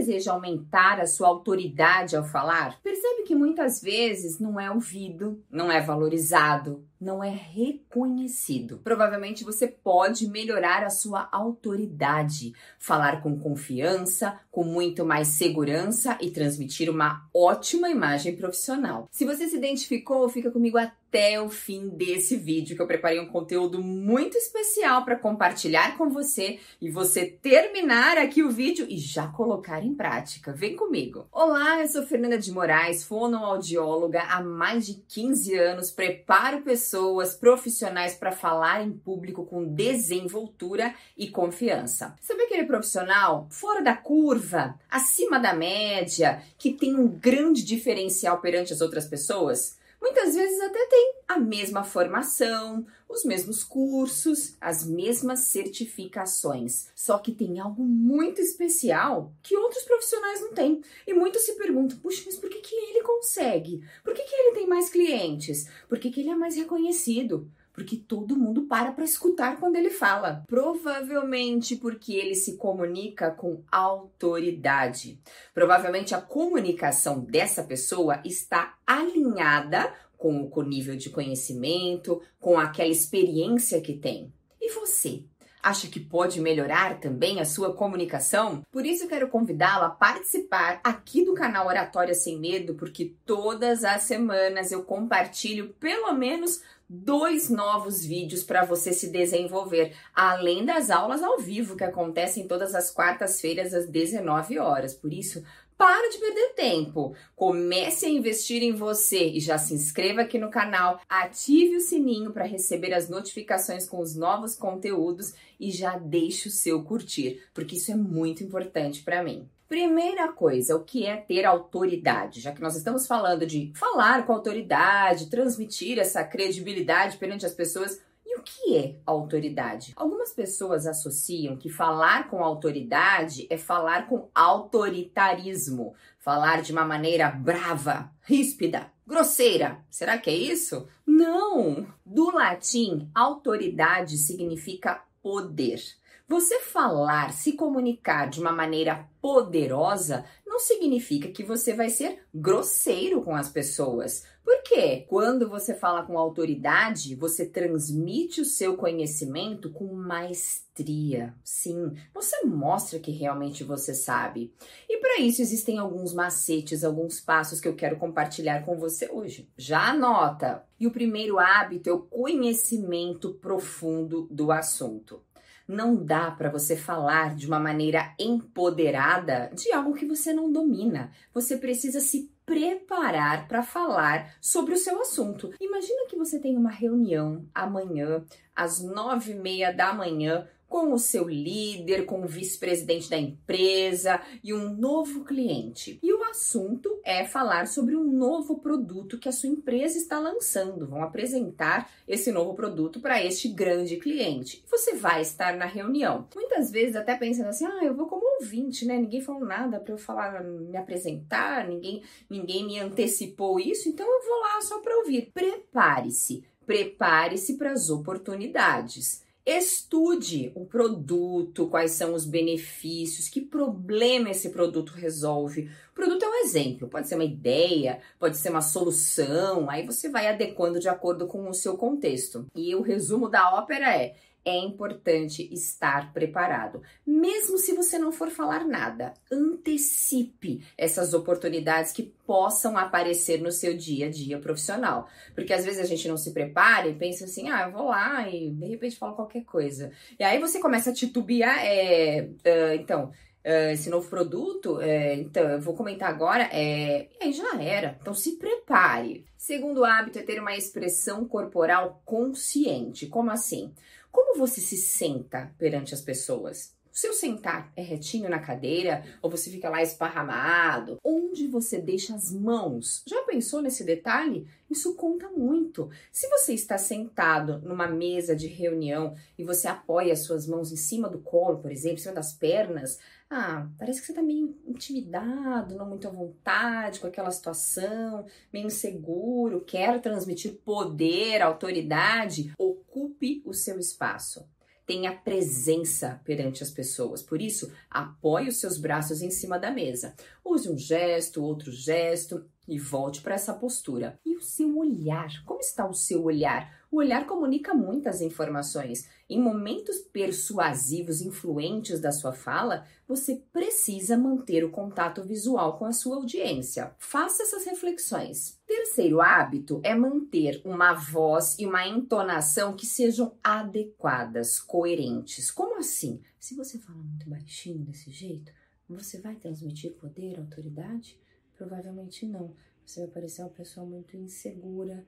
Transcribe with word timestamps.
deseja 0.00 0.32
aumentar 0.32 0.98
a 0.98 1.06
sua 1.06 1.28
autoridade 1.28 2.16
ao 2.16 2.24
falar? 2.24 2.80
Percebe 2.82 3.22
que 3.24 3.34
muitas 3.34 3.80
vezes 3.82 4.40
não 4.40 4.58
é 4.58 4.70
ouvido, 4.70 5.42
não 5.50 5.70
é 5.70 5.80
valorizado, 5.80 6.82
não 7.00 7.24
é 7.24 7.30
reconhecido. 7.30 8.78
Provavelmente 8.84 9.42
você 9.42 9.66
pode 9.66 10.28
melhorar 10.28 10.84
a 10.84 10.90
sua 10.90 11.28
autoridade, 11.32 12.52
falar 12.78 13.22
com 13.22 13.38
confiança, 13.38 14.38
com 14.50 14.62
muito 14.62 15.04
mais 15.04 15.28
segurança 15.28 16.18
e 16.20 16.30
transmitir 16.30 16.90
uma 16.90 17.26
ótima 17.34 17.88
imagem 17.88 18.36
profissional. 18.36 19.08
Se 19.10 19.24
você 19.24 19.48
se 19.48 19.56
identificou, 19.56 20.28
fica 20.28 20.50
comigo 20.50 20.76
até 20.76 21.40
o 21.40 21.48
fim 21.48 21.88
desse 21.88 22.36
vídeo 22.36 22.76
que 22.76 22.82
eu 22.82 22.86
preparei 22.86 23.18
um 23.18 23.26
conteúdo 23.26 23.82
muito 23.82 24.36
especial 24.36 25.04
para 25.04 25.16
compartilhar 25.16 25.96
com 25.96 26.08
você 26.08 26.60
e 26.80 26.90
você 26.90 27.26
terminar 27.26 28.18
aqui 28.18 28.42
o 28.42 28.50
vídeo 28.50 28.86
e 28.88 28.98
já 28.98 29.26
colocar 29.26 29.84
em 29.84 29.94
prática. 29.94 30.52
Vem 30.52 30.76
comigo. 30.76 31.26
Olá, 31.32 31.80
eu 31.80 31.88
sou 31.88 32.04
Fernanda 32.04 32.38
de 32.38 32.52
Moraes, 32.52 33.02
fonoaudióloga 33.02 34.22
há 34.22 34.42
mais 34.42 34.86
de 34.86 35.02
15 35.08 35.54
anos, 35.56 35.90
preparo 35.90 36.62
pessoas 36.62 36.89
pessoas 36.90 37.36
profissionais 37.36 38.14
para 38.14 38.32
falar 38.32 38.82
em 38.82 38.90
público 38.90 39.46
com 39.46 39.64
desenvoltura 39.64 40.92
e 41.16 41.28
confiança. 41.28 42.16
Sabe 42.20 42.42
aquele 42.42 42.64
profissional 42.64 43.46
fora 43.48 43.80
da 43.80 43.94
curva, 43.94 44.74
acima 44.90 45.38
da 45.38 45.54
média, 45.54 46.42
que 46.58 46.72
tem 46.72 46.96
um 46.96 47.06
grande 47.06 47.62
diferencial 47.62 48.40
perante 48.40 48.72
as 48.72 48.80
outras 48.80 49.06
pessoas? 49.06 49.78
Muitas 50.00 50.34
vezes 50.34 50.60
até 50.60 50.86
tem 50.86 51.14
a 51.28 51.38
mesma 51.38 51.84
formação, 51.84 52.86
os 53.08 53.24
mesmos 53.24 53.62
cursos, 53.62 54.56
as 54.60 54.86
mesmas 54.86 55.40
certificações. 55.40 56.88
Só 56.94 57.18
que 57.18 57.32
tem 57.32 57.60
algo 57.60 57.82
muito 57.84 58.40
especial 58.40 59.34
que 59.42 59.56
outros 59.56 59.82
profissionais 59.82 60.40
não 60.40 60.54
têm. 60.54 60.80
E 61.06 61.12
muitos 61.12 61.42
se 61.42 61.54
perguntam: 61.56 61.98
puxa, 61.98 62.22
mas 62.24 62.36
por 62.36 62.48
que, 62.48 62.60
que 62.60 62.74
ele 62.74 63.02
consegue? 63.02 63.82
Por 64.02 64.14
que, 64.14 64.22
que 64.22 64.34
ele 64.34 64.54
tem 64.54 64.66
mais 64.66 64.88
clientes? 64.88 65.68
Por 65.88 65.98
que, 65.98 66.10
que 66.10 66.20
ele 66.20 66.30
é 66.30 66.36
mais 66.36 66.56
reconhecido? 66.56 67.50
Porque 67.80 67.96
todo 67.96 68.36
mundo 68.36 68.66
para 68.66 68.92
para 68.92 69.06
escutar 69.06 69.58
quando 69.58 69.76
ele 69.76 69.88
fala. 69.88 70.44
Provavelmente 70.46 71.76
porque 71.76 72.12
ele 72.12 72.34
se 72.34 72.58
comunica 72.58 73.30
com 73.30 73.62
autoridade. 73.72 75.18
Provavelmente 75.54 76.14
a 76.14 76.20
comunicação 76.20 77.20
dessa 77.20 77.64
pessoa 77.64 78.20
está 78.22 78.74
alinhada 78.86 79.94
com 80.18 80.50
o 80.54 80.62
nível 80.62 80.94
de 80.94 81.08
conhecimento, 81.08 82.20
com 82.38 82.58
aquela 82.58 82.90
experiência 82.90 83.80
que 83.80 83.94
tem. 83.94 84.30
E 84.60 84.70
você? 84.72 85.24
Acha 85.62 85.88
que 85.88 86.00
pode 86.00 86.40
melhorar 86.40 87.00
também 87.00 87.38
a 87.38 87.44
sua 87.44 87.74
comunicação? 87.74 88.62
Por 88.72 88.86
isso 88.86 89.06
quero 89.06 89.28
convidá-la 89.28 89.86
a 89.86 89.90
participar 89.90 90.80
aqui 90.82 91.24
do 91.24 91.34
canal 91.34 91.66
Oratória 91.66 92.14
Sem 92.14 92.38
Medo, 92.38 92.74
porque 92.74 93.14
todas 93.26 93.84
as 93.84 94.02
semanas 94.02 94.72
eu 94.72 94.82
compartilho 94.84 95.74
pelo 95.78 96.12
menos 96.12 96.62
dois 96.88 97.48
novos 97.48 98.04
vídeos 98.04 98.42
para 98.42 98.64
você 98.64 98.92
se 98.92 99.10
desenvolver, 99.10 99.94
além 100.12 100.64
das 100.64 100.90
aulas 100.90 101.22
ao 101.22 101.38
vivo 101.38 101.76
que 101.76 101.84
acontecem 101.84 102.48
todas 102.48 102.74
as 102.74 102.90
quartas-feiras 102.90 103.72
às 103.72 103.86
19 103.86 104.58
horas. 104.58 104.92
Por 104.92 105.12
isso, 105.12 105.44
para 105.80 106.10
de 106.10 106.18
perder 106.18 106.52
tempo. 106.52 107.16
Comece 107.34 108.04
a 108.04 108.10
investir 108.10 108.62
em 108.62 108.72
você 108.72 109.30
e 109.30 109.40
já 109.40 109.56
se 109.56 109.72
inscreva 109.72 110.20
aqui 110.20 110.38
no 110.38 110.50
canal, 110.50 111.00
ative 111.08 111.76
o 111.76 111.80
sininho 111.80 112.32
para 112.32 112.44
receber 112.44 112.92
as 112.92 113.08
notificações 113.08 113.88
com 113.88 113.98
os 113.98 114.14
novos 114.14 114.54
conteúdos 114.54 115.32
e 115.58 115.70
já 115.70 115.96
deixe 115.96 116.48
o 116.48 116.52
seu 116.52 116.84
curtir, 116.84 117.42
porque 117.54 117.76
isso 117.76 117.90
é 117.90 117.94
muito 117.94 118.44
importante 118.44 119.02
para 119.02 119.22
mim. 119.22 119.48
Primeira 119.66 120.30
coisa, 120.32 120.76
o 120.76 120.84
que 120.84 121.06
é 121.06 121.16
ter 121.16 121.46
autoridade? 121.46 122.42
Já 122.42 122.52
que 122.52 122.60
nós 122.60 122.76
estamos 122.76 123.06
falando 123.06 123.46
de 123.46 123.72
falar 123.74 124.26
com 124.26 124.34
autoridade, 124.34 125.30
transmitir 125.30 125.98
essa 125.98 126.22
credibilidade 126.22 127.16
perante 127.16 127.46
as 127.46 127.54
pessoas, 127.54 127.98
e 128.30 128.38
o 128.38 128.42
que 128.42 128.76
é 128.76 128.94
autoridade? 129.04 129.92
Algumas 129.96 130.32
pessoas 130.32 130.86
associam 130.86 131.56
que 131.56 131.68
falar 131.68 132.28
com 132.30 132.44
autoridade 132.44 133.44
é 133.50 133.58
falar 133.58 134.06
com 134.06 134.28
autoritarismo, 134.32 135.94
falar 136.16 136.62
de 136.62 136.70
uma 136.70 136.84
maneira 136.84 137.28
brava, 137.28 138.12
ríspida, 138.22 138.92
grosseira. 139.04 139.84
Será 139.90 140.16
que 140.16 140.30
é 140.30 140.34
isso? 140.34 140.86
Não! 141.04 141.88
Do 142.06 142.30
latim, 142.30 143.10
autoridade 143.12 144.16
significa 144.16 145.02
poder. 145.20 145.82
Você 146.28 146.60
falar, 146.60 147.32
se 147.32 147.54
comunicar 147.54 148.30
de 148.30 148.40
uma 148.40 148.52
maneira 148.52 149.08
poderosa 149.20 150.24
não 150.50 150.58
significa 150.58 151.28
que 151.28 151.44
você 151.44 151.72
vai 151.72 151.88
ser 151.88 152.24
grosseiro 152.34 153.22
com 153.22 153.36
as 153.36 153.48
pessoas. 153.48 154.24
Porque 154.44 155.06
quando 155.08 155.48
você 155.48 155.72
fala 155.72 156.02
com 156.02 156.18
autoridade, 156.18 157.14
você 157.14 157.46
transmite 157.46 158.40
o 158.40 158.44
seu 158.44 158.76
conhecimento 158.76 159.70
com 159.70 159.94
maestria. 159.94 161.36
Sim, 161.44 161.94
você 162.12 162.44
mostra 162.44 162.98
que 162.98 163.12
realmente 163.12 163.62
você 163.62 163.94
sabe. 163.94 164.52
E 164.88 164.98
para 164.98 165.20
isso 165.20 165.40
existem 165.40 165.78
alguns 165.78 166.12
macetes, 166.12 166.82
alguns 166.82 167.20
passos 167.20 167.60
que 167.60 167.68
eu 167.68 167.76
quero 167.76 167.96
compartilhar 167.96 168.64
com 168.64 168.76
você 168.76 169.08
hoje. 169.08 169.48
Já 169.56 169.90
anota. 169.90 170.64
E 170.80 170.86
o 170.86 170.90
primeiro 170.90 171.38
hábito 171.38 171.88
é 171.88 171.92
o 171.92 172.00
conhecimento 172.00 173.34
profundo 173.34 174.26
do 174.28 174.50
assunto. 174.50 175.22
Não 175.70 175.94
dá 175.94 176.32
para 176.32 176.50
você 176.50 176.74
falar 176.74 177.36
de 177.36 177.46
uma 177.46 177.60
maneira 177.60 178.12
empoderada 178.18 179.52
de 179.54 179.72
algo 179.72 179.94
que 179.94 180.04
você 180.04 180.32
não 180.32 180.50
domina. 180.50 181.12
Você 181.32 181.56
precisa 181.56 182.00
se 182.00 182.28
preparar 182.44 183.46
para 183.46 183.62
falar 183.62 184.34
sobre 184.40 184.74
o 184.74 184.76
seu 184.76 185.00
assunto. 185.00 185.54
Imagina 185.60 186.08
que 186.08 186.16
você 186.16 186.40
tem 186.40 186.56
uma 186.56 186.72
reunião 186.72 187.46
amanhã 187.54 188.24
às 188.52 188.80
nove 188.80 189.30
e 189.30 189.36
meia 189.36 189.72
da 189.72 189.94
manhã 189.94 190.44
com 190.70 190.92
o 190.92 190.98
seu 191.00 191.28
líder, 191.28 192.06
com 192.06 192.22
o 192.22 192.28
vice-presidente 192.28 193.10
da 193.10 193.18
empresa 193.18 194.20
e 194.42 194.54
um 194.54 194.72
novo 194.72 195.24
cliente. 195.24 195.98
E 196.00 196.12
o 196.12 196.22
assunto 196.22 197.00
é 197.04 197.24
falar 197.24 197.66
sobre 197.66 197.96
um 197.96 198.04
novo 198.04 198.60
produto 198.60 199.18
que 199.18 199.28
a 199.28 199.32
sua 199.32 199.48
empresa 199.48 199.98
está 199.98 200.20
lançando. 200.20 200.86
Vão 200.86 201.02
apresentar 201.02 201.90
esse 202.06 202.30
novo 202.30 202.54
produto 202.54 203.00
para 203.00 203.22
este 203.22 203.48
grande 203.48 203.96
cliente. 203.96 204.64
Você 204.70 204.94
vai 204.94 205.22
estar 205.22 205.56
na 205.56 205.66
reunião. 205.66 206.28
Muitas 206.36 206.70
vezes 206.70 206.94
até 206.94 207.16
pensando 207.16 207.48
assim: 207.48 207.66
"Ah, 207.66 207.84
eu 207.84 207.92
vou 207.92 208.06
como 208.06 208.24
ouvinte, 208.40 208.86
né? 208.86 208.96
Ninguém 208.96 209.20
falou 209.20 209.44
nada 209.44 209.80
para 209.80 209.92
eu 209.92 209.98
falar, 209.98 210.40
me 210.44 210.76
apresentar, 210.76 211.66
ninguém 211.66 212.04
ninguém 212.28 212.64
me 212.64 212.78
antecipou 212.78 213.58
isso, 213.58 213.88
então 213.88 214.06
eu 214.06 214.24
vou 214.24 214.38
lá 214.38 214.60
só 214.62 214.78
para 214.78 214.96
ouvir". 214.98 215.32
Prepare-se. 215.34 216.44
Prepare-se 216.64 217.58
para 217.58 217.72
as 217.72 217.90
oportunidades. 217.90 219.28
Estude 219.44 220.52
o 220.54 220.66
produto, 220.66 221.66
quais 221.68 221.92
são 221.92 222.14
os 222.14 222.26
benefícios, 222.26 223.28
que 223.28 223.40
problema 223.40 224.30
esse 224.30 224.50
produto 224.50 224.90
resolve. 224.90 225.70
O 225.90 225.94
produto 225.94 226.22
é 226.22 226.28
um 226.28 226.44
exemplo, 226.44 226.88
pode 226.88 227.08
ser 227.08 227.14
uma 227.14 227.24
ideia, 227.24 228.00
pode 228.18 228.36
ser 228.36 228.50
uma 228.50 228.60
solução, 228.60 229.68
aí 229.70 229.84
você 229.84 230.08
vai 230.08 230.28
adequando 230.28 230.78
de 230.78 230.88
acordo 230.88 231.26
com 231.26 231.48
o 231.48 231.54
seu 231.54 231.76
contexto. 231.76 232.46
E 232.54 232.74
o 232.74 232.82
resumo 232.82 233.28
da 233.28 233.54
ópera 233.54 233.96
é: 233.96 234.14
é 234.44 234.56
importante 234.56 235.48
estar 235.52 236.12
preparado. 236.12 236.82
Mesmo 237.06 237.58
se 237.58 237.74
você 237.74 237.98
não 237.98 238.10
for 238.10 238.30
falar 238.30 238.64
nada, 238.64 239.12
antecipe 239.30 240.64
essas 240.76 241.12
oportunidades 241.12 241.92
que 241.92 242.02
possam 242.26 242.78
aparecer 242.78 243.40
no 243.40 243.52
seu 243.52 243.76
dia 243.76 244.06
a 244.06 244.10
dia 244.10 244.38
profissional. 244.38 245.08
Porque 245.34 245.52
às 245.52 245.64
vezes 245.64 245.80
a 245.80 245.84
gente 245.86 246.08
não 246.08 246.16
se 246.16 246.32
prepara 246.32 246.88
e 246.88 246.94
pensa 246.94 247.24
assim: 247.24 247.48
ah, 247.50 247.64
eu 247.66 247.72
vou 247.72 247.88
lá 247.88 248.28
e 248.28 248.50
de 248.50 248.66
repente 248.66 248.96
falo 248.96 249.14
qualquer 249.14 249.44
coisa. 249.44 249.92
E 250.18 250.24
aí 250.24 250.38
você 250.38 250.58
começa 250.58 250.90
a 250.90 250.94
titubear. 250.94 251.58
É, 251.64 252.22
uh, 252.22 252.74
então. 252.74 253.12
Uh, 253.42 253.72
esse 253.72 253.88
novo 253.88 254.06
produto, 254.06 254.76
uh, 254.76 255.14
então 255.14 255.42
eu 255.48 255.58
vou 255.62 255.72
comentar 255.72 256.10
agora, 256.10 256.50
é, 256.52 257.08
e 257.18 257.24
aí 257.24 257.32
já 257.32 257.58
era. 257.58 257.96
Então 257.98 258.12
se 258.12 258.32
prepare. 258.32 259.24
Segundo 259.34 259.82
hábito 259.82 260.18
é 260.18 260.22
ter 260.22 260.38
uma 260.38 260.54
expressão 260.54 261.24
corporal 261.24 262.02
consciente. 262.04 263.06
Como 263.06 263.30
assim? 263.30 263.72
Como 264.10 264.38
você 264.38 264.60
se 264.60 264.76
senta 264.76 265.54
perante 265.58 265.94
as 265.94 266.00
pessoas? 266.00 266.74
O 266.92 266.98
seu 266.98 267.12
sentar 267.12 267.72
é 267.76 267.82
retinho 267.82 268.28
na 268.28 268.40
cadeira 268.40 269.04
ou 269.22 269.30
você 269.30 269.48
fica 269.48 269.70
lá 269.70 269.80
esparramado? 269.80 270.98
Onde 271.04 271.46
você 271.46 271.78
deixa 271.78 272.16
as 272.16 272.32
mãos? 272.32 273.04
Já 273.06 273.22
pensou 273.22 273.62
nesse 273.62 273.84
detalhe? 273.84 274.48
Isso 274.68 274.96
conta 274.96 275.28
muito. 275.28 275.88
Se 276.10 276.28
você 276.28 276.52
está 276.52 276.76
sentado 276.76 277.60
numa 277.60 277.86
mesa 277.86 278.34
de 278.34 278.48
reunião 278.48 279.14
e 279.38 279.44
você 279.44 279.68
apoia 279.68 280.12
as 280.12 280.20
suas 280.20 280.48
mãos 280.48 280.72
em 280.72 280.76
cima 280.76 281.08
do 281.08 281.20
colo, 281.20 281.58
por 281.58 281.70
exemplo, 281.70 281.98
em 281.98 282.02
cima 282.02 282.14
das 282.14 282.32
pernas, 282.32 282.98
ah, 283.32 283.68
parece 283.78 284.00
que 284.00 284.06
você 284.06 284.12
está 284.12 284.22
meio 284.22 284.56
intimidado, 284.66 285.76
não 285.76 285.88
muito 285.88 286.08
à 286.08 286.10
vontade 286.10 286.98
com 286.98 287.06
aquela 287.06 287.30
situação, 287.30 288.26
meio 288.52 288.66
inseguro, 288.66 289.60
quer 289.60 290.00
transmitir 290.00 290.54
poder, 290.64 291.40
autoridade, 291.40 292.52
ocupe 292.90 293.42
o 293.44 293.54
seu 293.54 293.78
espaço. 293.78 294.48
tenha 294.86 295.14
presença 295.14 296.20
perante 296.24 296.64
as 296.64 296.70
pessoas. 296.72 297.22
Por 297.22 297.40
isso, 297.40 297.72
apoie 297.88 298.48
os 298.48 298.58
seus 298.58 298.76
braços 298.76 299.22
em 299.22 299.30
cima 299.30 299.56
da 299.56 299.70
mesa. 299.70 300.16
Use 300.44 300.68
um 300.68 300.76
gesto, 300.76 301.44
outro 301.44 301.70
gesto 301.70 302.44
e 302.70 302.78
volte 302.78 303.20
para 303.20 303.34
essa 303.34 303.52
postura. 303.52 304.18
E 304.24 304.36
o 304.36 304.40
seu 304.40 304.78
olhar? 304.78 305.44
Como 305.44 305.58
está 305.58 305.86
o 305.86 305.92
seu 305.92 306.22
olhar? 306.22 306.80
O 306.88 306.98
olhar 306.98 307.26
comunica 307.26 307.74
muitas 307.74 308.20
informações. 308.20 309.08
Em 309.28 309.40
momentos 309.40 309.98
persuasivos, 309.98 311.20
influentes 311.20 312.00
da 312.00 312.12
sua 312.12 312.32
fala, 312.32 312.86
você 313.08 313.42
precisa 313.52 314.16
manter 314.16 314.64
o 314.64 314.70
contato 314.70 315.22
visual 315.22 315.78
com 315.78 315.84
a 315.84 315.92
sua 315.92 316.16
audiência. 316.16 316.94
Faça 316.98 317.42
essas 317.42 317.64
reflexões. 317.64 318.58
Terceiro 318.66 319.20
hábito 319.20 319.80
é 319.82 319.94
manter 319.94 320.62
uma 320.64 320.94
voz 320.94 321.58
e 321.58 321.66
uma 321.66 321.86
entonação 321.86 322.74
que 322.76 322.86
sejam 322.86 323.34
adequadas, 323.42 324.60
coerentes. 324.60 325.50
Como 325.50 325.78
assim? 325.78 326.20
Se 326.38 326.54
você 326.54 326.78
fala 326.78 326.98
muito 326.98 327.28
baixinho 327.28 327.84
desse 327.84 328.10
jeito, 328.10 328.52
você 328.88 329.20
vai 329.20 329.36
transmitir 329.36 329.92
poder, 329.92 330.38
autoridade? 330.38 331.18
Provavelmente 331.60 332.24
não. 332.24 332.54
Você 332.86 333.00
vai 333.00 333.10
parecer 333.10 333.42
uma 333.42 333.50
pessoa 333.50 333.84
muito 333.84 334.16
insegura, 334.16 335.04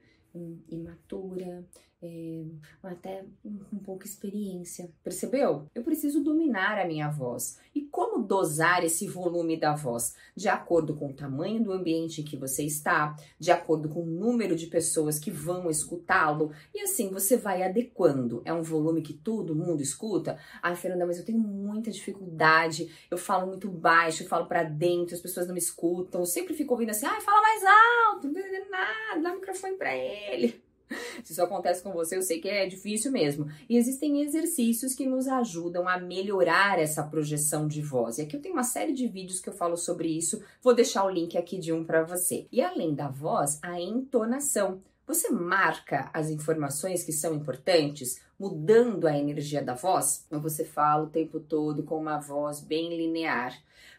imatura, 0.68 1.66
é, 2.02 2.44
até 2.82 3.24
um 3.72 3.78
pouco 3.78 4.04
experiência. 4.04 4.92
Percebeu? 5.02 5.66
Eu 5.74 5.82
preciso 5.82 6.22
dominar 6.22 6.78
a 6.78 6.86
minha 6.86 7.08
voz. 7.08 7.58
Como 7.92 8.22
dosar 8.26 8.82
esse 8.82 9.06
volume 9.06 9.60
da 9.60 9.74
voz? 9.74 10.14
De 10.34 10.48
acordo 10.48 10.96
com 10.96 11.10
o 11.10 11.12
tamanho 11.12 11.62
do 11.62 11.72
ambiente 11.72 12.22
em 12.22 12.24
que 12.24 12.38
você 12.38 12.64
está, 12.64 13.14
de 13.38 13.50
acordo 13.52 13.90
com 13.90 14.02
o 14.02 14.06
número 14.06 14.56
de 14.56 14.66
pessoas 14.66 15.18
que 15.18 15.30
vão 15.30 15.68
escutá-lo, 15.68 16.52
e 16.74 16.80
assim 16.80 17.10
você 17.10 17.36
vai 17.36 17.62
adequando. 17.62 18.40
É 18.46 18.52
um 18.52 18.62
volume 18.62 19.02
que 19.02 19.12
todo 19.12 19.54
mundo 19.54 19.82
escuta? 19.82 20.38
Ai, 20.62 20.74
Fernanda, 20.74 21.04
mas 21.04 21.18
eu 21.18 21.24
tenho 21.26 21.38
muita 21.38 21.90
dificuldade, 21.90 22.90
eu 23.10 23.18
falo 23.18 23.46
muito 23.46 23.68
baixo, 23.68 24.22
eu 24.22 24.28
falo 24.28 24.46
para 24.46 24.62
dentro, 24.62 25.14
as 25.14 25.20
pessoas 25.20 25.46
não 25.46 25.52
me 25.52 25.60
escutam, 25.60 26.22
eu 26.22 26.26
sempre 26.26 26.54
fico 26.54 26.72
ouvindo 26.72 26.90
assim, 26.90 27.04
ai, 27.04 27.20
fala 27.20 27.42
mais 27.42 27.62
alto, 27.62 28.32
nada, 28.70 29.20
dá 29.20 29.32
o 29.32 29.34
microfone 29.34 29.76
para 29.76 29.94
ele. 29.94 30.71
Se 31.24 31.32
isso 31.32 31.42
acontece 31.42 31.82
com 31.82 31.92
você, 31.92 32.16
eu 32.16 32.22
sei 32.22 32.40
que 32.40 32.48
é 32.48 32.66
difícil 32.66 33.10
mesmo. 33.12 33.46
E 33.68 33.76
existem 33.76 34.22
exercícios 34.22 34.94
que 34.94 35.06
nos 35.06 35.26
ajudam 35.26 35.88
a 35.88 35.98
melhorar 35.98 36.78
essa 36.78 37.02
projeção 37.02 37.66
de 37.66 37.80
voz. 37.80 38.18
E 38.18 38.22
aqui 38.22 38.36
eu 38.36 38.40
tenho 38.40 38.54
uma 38.54 38.64
série 38.64 38.92
de 38.92 39.06
vídeos 39.06 39.40
que 39.40 39.48
eu 39.48 39.54
falo 39.54 39.76
sobre 39.76 40.08
isso. 40.08 40.42
Vou 40.62 40.74
deixar 40.74 41.04
o 41.04 41.10
link 41.10 41.36
aqui 41.36 41.58
de 41.58 41.72
um 41.72 41.84
para 41.84 42.02
você. 42.02 42.46
E 42.50 42.60
além 42.60 42.94
da 42.94 43.08
voz, 43.08 43.58
a 43.62 43.80
entonação. 43.80 44.80
Você 45.06 45.30
marca 45.30 46.10
as 46.12 46.30
informações 46.30 47.02
que 47.02 47.12
são 47.12 47.34
importantes, 47.34 48.20
mudando 48.38 49.06
a 49.06 49.18
energia 49.18 49.62
da 49.62 49.74
voz? 49.74 50.26
Ou 50.30 50.40
você 50.40 50.64
fala 50.64 51.04
o 51.04 51.10
tempo 51.10 51.40
todo 51.40 51.82
com 51.82 51.98
uma 51.98 52.18
voz 52.18 52.60
bem 52.60 52.96
linear? 52.96 53.52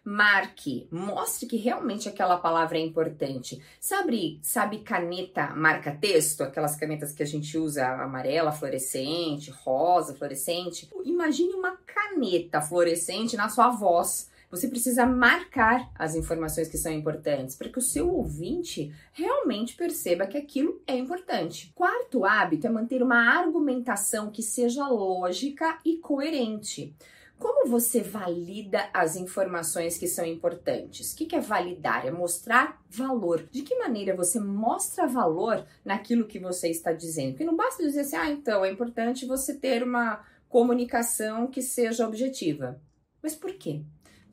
Marque, 0.03 0.87
mostre 0.91 1.45
que 1.45 1.55
realmente 1.55 2.09
aquela 2.09 2.37
palavra 2.37 2.77
é 2.77 2.81
importante. 2.81 3.61
Sabe, 3.79 4.39
sabe 4.41 4.79
caneta 4.79 5.53
marca-texto? 5.55 6.41
Aquelas 6.41 6.75
canetas 6.75 7.13
que 7.13 7.23
a 7.23 7.25
gente 7.25 7.57
usa 7.57 7.87
amarela, 7.87 8.51
fluorescente, 8.51 9.49
rosa, 9.51 10.15
fluorescente. 10.15 10.89
Imagine 11.05 11.53
uma 11.53 11.77
caneta 11.85 12.59
fluorescente 12.61 13.37
na 13.37 13.47
sua 13.49 13.69
voz. 13.69 14.29
Você 14.53 14.67
precisa 14.67 15.03
marcar 15.03 15.89
as 15.95 16.13
informações 16.13 16.67
que 16.67 16.77
são 16.77 16.91
importantes 16.91 17.55
para 17.55 17.69
que 17.69 17.79
o 17.79 17.81
seu 17.81 18.07
ouvinte 18.07 18.93
realmente 19.11 19.75
perceba 19.75 20.27
que 20.27 20.37
aquilo 20.37 20.79
é 20.85 20.95
importante. 20.95 21.71
Quarto 21.73 22.23
hábito 22.23 22.67
é 22.67 22.69
manter 22.69 23.01
uma 23.01 23.17
argumentação 23.17 24.29
que 24.29 24.43
seja 24.43 24.87
lógica 24.87 25.79
e 25.83 25.97
coerente. 25.97 26.95
Como 27.39 27.67
você 27.67 28.03
valida 28.03 28.87
as 28.93 29.15
informações 29.15 29.97
que 29.97 30.07
são 30.07 30.23
importantes? 30.23 31.13
O 31.13 31.15
que 31.15 31.35
é 31.35 31.41
validar? 31.41 32.05
É 32.05 32.11
mostrar 32.11 32.79
valor. 32.87 33.47
De 33.49 33.63
que 33.63 33.79
maneira 33.79 34.15
você 34.15 34.39
mostra 34.39 35.07
valor 35.07 35.65
naquilo 35.83 36.27
que 36.27 36.37
você 36.37 36.69
está 36.69 36.93
dizendo? 36.93 37.31
Porque 37.31 37.43
não 37.43 37.55
basta 37.55 37.81
dizer 37.81 38.01
assim, 38.01 38.17
ah, 38.17 38.29
então 38.29 38.63
é 38.63 38.69
importante 38.69 39.25
você 39.25 39.55
ter 39.55 39.81
uma 39.81 40.23
comunicação 40.47 41.47
que 41.47 41.63
seja 41.63 42.07
objetiva. 42.07 42.79
Mas 43.19 43.33
por 43.33 43.51
quê? 43.53 43.81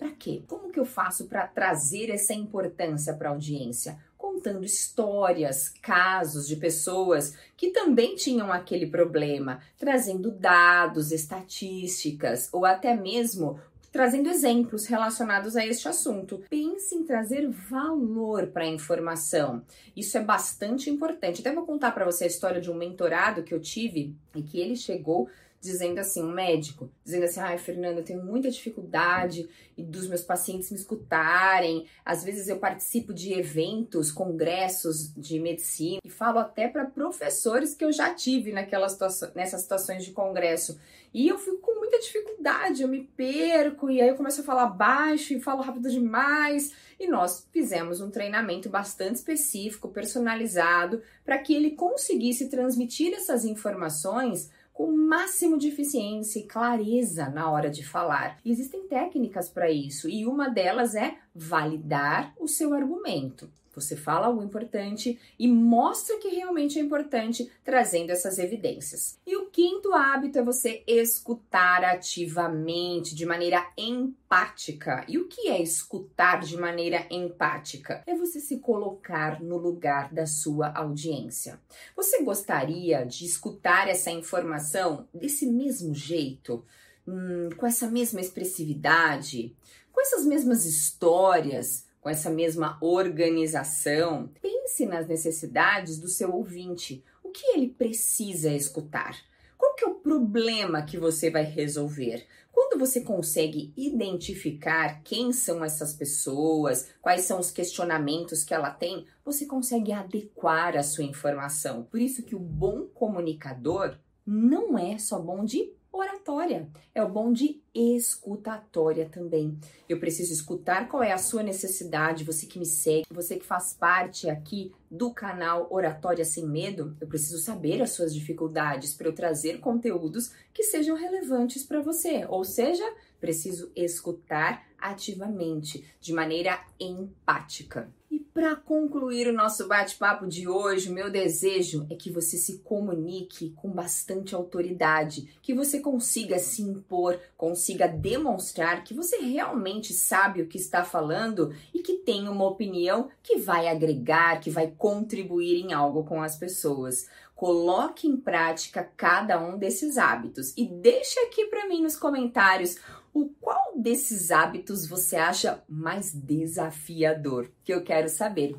Para 0.01 0.13
quê? 0.13 0.43
Como 0.49 0.73
que 0.73 0.81
eu 0.81 0.87
faço 0.87 1.27
para 1.27 1.47
trazer 1.47 2.09
essa 2.09 2.33
importância 2.33 3.13
para 3.13 3.29
a 3.29 3.33
audiência? 3.33 3.99
contando 4.17 4.65
histórias, 4.65 5.69
casos 5.83 6.47
de 6.47 6.57
pessoas 6.57 7.37
que 7.57 7.71
também 7.71 8.15
tinham 8.15 8.53
aquele 8.53 8.87
problema, 8.87 9.61
trazendo 9.79 10.31
dados, 10.31 11.11
estatísticas 11.11 12.49
ou 12.53 12.65
até 12.65 12.95
mesmo 12.95 13.59
trazendo 13.91 14.29
exemplos 14.29 14.87
relacionados 14.87 15.57
a 15.57 15.67
este 15.67 15.89
assunto. 15.89 16.43
Pense 16.49 16.95
em 16.95 17.05
trazer 17.05 17.49
valor 17.49 18.47
para 18.47 18.65
a 18.65 18.69
informação. 18.69 19.63
Isso 19.97 20.17
é 20.17 20.23
bastante 20.23 20.89
importante. 20.89 21.41
Até 21.41 21.53
vou 21.53 21.67
contar 21.67 21.91
para 21.91 22.05
você 22.05 22.25
a 22.25 22.29
história 22.29 22.61
de 22.61 22.71
um 22.71 22.75
mentorado 22.75 23.43
que 23.43 23.53
eu 23.53 23.61
tive 23.61 24.15
e 24.35 24.43
que 24.43 24.61
ele 24.61 24.77
chegou 24.77 25.29
dizendo 25.61 25.99
assim, 25.99 26.23
um 26.23 26.33
médico, 26.33 26.91
dizendo 27.05 27.25
assim, 27.25 27.41
ai, 27.41 27.59
Fernanda, 27.59 28.01
eu 28.01 28.05
tenho 28.05 28.25
muita 28.25 28.51
dificuldade 28.51 29.49
dos 29.77 30.09
meus 30.09 30.23
pacientes 30.23 30.71
me 30.71 30.79
escutarem. 30.79 31.87
Às 32.05 32.25
vezes 32.25 32.49
eu 32.49 32.59
participo 32.59 33.13
de 33.13 33.35
eventos, 33.35 34.11
congressos 34.11 35.13
de 35.15 35.39
medicina 35.39 36.01
e 36.05 36.11
falo 36.11 36.39
até 36.39 36.67
para 36.67 36.87
professores 36.87 37.75
que 37.75 37.85
eu 37.85 37.93
já 37.93 38.15
tive 38.15 38.53
naquelas 38.53 38.93
situação, 38.93 39.31
nessas 39.35 39.63
situações 39.63 40.05
de 40.05 40.13
congresso. 40.13 40.81
E 41.13 41.29
eu 41.29 41.39
fico 41.39 41.59
com 41.59 41.79
muita 41.79 41.99
dificuldade, 41.99 42.83
eu 42.83 42.89
me 42.89 43.03
perco 43.17 43.91
e 43.91 44.01
aí 44.01 44.09
eu 44.09 44.17
começo 44.17 44.41
a 44.41 44.45
falar 44.45 44.67
baixo 44.67 45.35
e 45.35 45.41
falo 45.41 45.61
rápido 45.61 45.91
demais. 45.91 46.73
E 46.99 47.07
nós 47.07 47.47
fizemos 47.51 48.01
um 48.01 48.11
treinamento 48.11 48.69
bastante 48.69 49.17
específico, 49.17 49.89
personalizado, 49.89 51.03
para 51.25 51.39
que 51.39 51.55
ele 51.55 51.73
conseguisse 51.73 52.49
transmitir 52.49 53.13
essas 53.13 53.45
informações 53.45 54.51
com 54.81 54.87
o 54.87 54.97
máximo 54.97 55.59
de 55.59 55.69
eficiência 55.69 56.39
e 56.39 56.47
clareza 56.47 57.29
na 57.29 57.51
hora 57.51 57.69
de 57.69 57.87
falar. 57.87 58.39
Existem 58.43 58.89
técnicas 58.89 59.51
para 59.51 59.71
isso, 59.71 60.09
e 60.09 60.25
uma 60.25 60.49
delas 60.49 60.95
é 60.95 61.19
validar 61.35 62.33
o 62.41 62.49
seu 62.49 62.73
argumento. 62.73 63.51
Você 63.75 63.97
fala 63.97 64.27
algo 64.27 64.43
importante 64.43 65.19
e 65.39 65.47
mostra 65.47 66.19
que 66.19 66.29
realmente 66.29 66.79
é 66.79 66.83
importante, 66.83 67.51
trazendo 67.63 68.11
essas 68.11 68.39
evidências. 68.39 69.19
E 69.27 69.37
o 69.37 69.47
quinto 69.47 69.95
hábito 69.95 70.39
é 70.39 70.43
você 70.43 70.83
escutar 70.87 71.85
ativamente, 71.85 73.15
de 73.15 73.25
maneira 73.25 73.65
empática. 73.77 75.05
E 75.07 75.19
o 75.19 75.29
que 75.29 75.49
é 75.49 75.63
escutar 75.63 76.41
de 76.41 76.57
maneira 76.57 77.07
empática? 77.11 78.03
É 78.07 78.15
você 78.15 78.41
se 78.41 78.59
colocar 78.59 79.41
no 79.41 79.57
lugar 79.57 80.13
da 80.13 80.27
sua 80.27 80.73
audiência. 80.73 81.61
Você 81.95 82.23
gostaria 82.23 83.05
de 83.05 83.25
escutar 83.25 83.89
essa 83.89 84.11
informação 84.11 85.09
desse 85.15 85.47
mesmo 85.47 85.95
jeito? 85.95 86.65
Hum, 87.07 87.51
com 87.57 87.67
essa 87.67 87.89
mesma 87.89 88.21
expressividade? 88.21 89.55
Com 89.93 90.01
essas 90.01 90.25
mesmas 90.25 90.65
histórias? 90.65 91.89
Com 92.01 92.09
essa 92.09 92.31
mesma 92.31 92.79
organização, 92.81 94.31
pense 94.41 94.87
nas 94.87 95.07
necessidades 95.07 95.99
do 95.99 96.09
seu 96.09 96.33
ouvinte. 96.33 97.05
O 97.23 97.31
que 97.31 97.47
ele 97.55 97.69
precisa 97.69 98.51
escutar? 98.51 99.17
Qual 99.57 99.75
que 99.75 99.85
é 99.85 99.89
o 99.89 99.97
problema 99.97 100.83
que 100.83 100.99
você 100.99 101.31
vai 101.31 101.45
resolver? 101.45 102.27
Quando 102.51 102.79
você 102.79 103.03
consegue 103.03 103.73
identificar 103.77 105.03
quem 105.03 105.33
são 105.33 105.65
essas 105.65 105.93
pessoas, 105.93 106.89
quais 107.01 107.23
são 107.23 107.39
os 107.39 107.51
questionamentos 107.51 108.43
que 108.43 108.55
ela 108.55 108.71
tem, 108.71 109.07
você 109.25 109.47
consegue 109.47 109.93
adequar 109.93 110.77
a 110.77 110.83
sua 110.83 111.05
informação. 111.05 111.85
Por 111.85 112.01
isso 112.01 112.23
que 112.23 112.35
o 112.35 112.41
bom 112.41 112.87
comunicador 112.87 113.97
não 114.27 114.79
é 114.79 114.99
só 114.99 115.19
bom 115.19 115.45
de 115.45 115.73
oratória, 116.01 116.69
é 116.95 117.03
o 117.03 117.09
bom 117.09 117.33
de 117.33 117.63
escutatória 117.75 119.09
também. 119.09 119.59
Eu 119.89 119.99
preciso 119.99 120.33
escutar 120.33 120.89
qual 120.89 121.03
é 121.03 121.13
a 121.13 121.19
sua 121.19 121.43
necessidade, 121.43 122.25
você 122.25 122.47
que 122.47 122.59
me 122.59 122.67
segue, 122.67 123.07
você 123.11 123.37
que 123.37 123.45
faz 123.45 123.75
parte 123.75 124.29
aqui 124.29 124.73
do 124.91 125.13
canal 125.13 125.69
Oratória 125.71 126.25
Sem 126.25 126.47
Medo, 126.47 126.97
eu 127.01 127.07
preciso 127.07 127.39
saber 127.39 127.81
as 127.83 127.91
suas 127.91 128.15
dificuldades 128.15 128.95
para 128.95 129.09
eu 129.09 129.15
trazer 129.15 129.61
conteúdos 129.61 130.33
que 130.53 130.63
sejam 130.63 130.97
relevantes 130.97 131.63
para 131.63 131.81
você, 131.81 132.27
ou 132.29 132.45
seja, 132.45 132.85
preciso 133.21 133.71
escutar 133.77 134.67
ativamente, 134.79 135.85
de 136.01 136.13
maneira 136.13 136.59
empática 136.79 137.93
para 138.41 138.57
concluir 138.57 139.29
o 139.29 139.35
nosso 139.35 139.69
bate-papo 139.69 140.27
de 140.27 140.49
hoje, 140.49 140.91
meu 140.91 141.11
desejo 141.11 141.87
é 141.91 141.95
que 141.95 142.11
você 142.11 142.39
se 142.39 142.61
comunique 142.61 143.51
com 143.51 143.69
bastante 143.69 144.35
autoridade, 144.35 145.29
que 145.43 145.53
você 145.53 145.79
consiga 145.79 146.39
se 146.39 146.63
impor, 146.63 147.21
consiga 147.37 147.87
demonstrar 147.87 148.83
que 148.83 148.95
você 148.95 149.19
realmente 149.19 149.93
sabe 149.93 150.41
o 150.41 150.47
que 150.47 150.57
está 150.57 150.83
falando 150.83 151.55
e 151.75 151.83
que 151.83 151.99
tem 151.99 152.31
uma 152.31 152.47
opinião 152.47 153.11
que 153.23 153.37
vai 153.37 153.69
agregar, 153.69 154.41
que 154.41 154.49
vai 154.49 154.69
contribuir 154.69 155.61
em 155.61 155.75
algo 155.75 156.03
com 156.05 156.23
as 156.23 156.35
pessoas. 156.35 157.11
Coloque 157.37 158.09
em 158.09 158.17
prática 158.17 158.91
cada 158.97 159.39
um 159.39 159.59
desses 159.59 159.99
hábitos 159.99 160.55
e 160.57 160.67
deixe 160.67 161.21
aqui 161.21 161.45
para 161.45 161.69
mim 161.69 161.83
nos 161.83 161.97
comentários 161.97 162.79
o 163.13 163.29
qual 163.41 163.79
desses 163.79 164.31
hábitos 164.31 164.87
você 164.87 165.17
acha 165.17 165.63
mais 165.69 166.13
desafiador, 166.15 167.51
que 167.65 167.73
eu 167.73 167.83
quero 167.83 168.09
saber. 168.09 168.57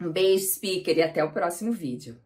Um 0.00 0.10
beijo, 0.10 0.44
speaker, 0.46 0.96
e 0.96 1.02
até 1.02 1.24
o 1.24 1.32
próximo 1.32 1.72
vídeo. 1.72 2.18